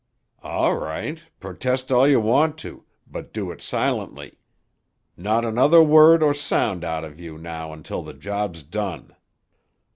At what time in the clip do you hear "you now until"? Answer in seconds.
7.19-8.01